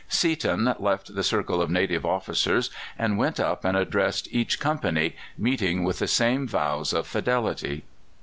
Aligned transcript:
Seaton 0.09 0.73
left 0.79 1.13
the 1.13 1.21
circle 1.21 1.61
of 1.61 1.69
native 1.69 2.07
officers, 2.07 2.71
and 2.97 3.19
went 3.19 3.39
up 3.39 3.63
and 3.63 3.77
addressed 3.77 4.27
each 4.31 4.59
company, 4.59 5.15
meeting 5.37 5.83
with 5.83 5.99
the 5.99 6.07
same 6.07 6.47
vows 6.47 6.91
of 6.91 7.05
fidelity. 7.05 7.83